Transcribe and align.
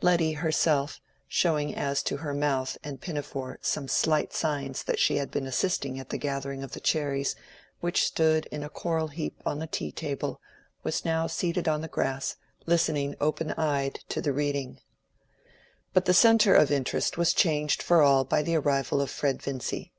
Letty 0.00 0.32
herself, 0.32 0.98
showing 1.28 1.74
as 1.76 2.02
to 2.04 2.16
her 2.16 2.32
mouth 2.32 2.78
and 2.82 3.02
pinafore 3.02 3.58
some 3.60 3.86
slight 3.86 4.32
signs 4.32 4.82
that 4.84 4.98
she 4.98 5.16
had 5.18 5.30
been 5.30 5.46
assisting 5.46 6.00
at 6.00 6.08
the 6.08 6.16
gathering 6.16 6.62
of 6.62 6.72
the 6.72 6.80
cherries 6.80 7.36
which 7.80 8.02
stood 8.06 8.46
in 8.46 8.62
a 8.62 8.70
coral 8.70 9.08
heap 9.08 9.42
on 9.44 9.58
the 9.58 9.66
tea 9.66 9.92
table, 9.92 10.40
was 10.82 11.04
now 11.04 11.26
seated 11.26 11.68
on 11.68 11.82
the 11.82 11.86
grass, 11.88 12.36
listening 12.64 13.14
open 13.20 13.50
eyed 13.58 14.00
to 14.08 14.22
the 14.22 14.32
reading. 14.32 14.80
But 15.92 16.06
the 16.06 16.14
centre 16.14 16.54
of 16.54 16.70
interest 16.72 17.18
was 17.18 17.34
changed 17.34 17.82
for 17.82 18.00
all 18.00 18.24
by 18.24 18.40
the 18.40 18.54
arrival 18.56 19.02
of 19.02 19.10
Fred 19.10 19.42
Vincy. 19.42 19.92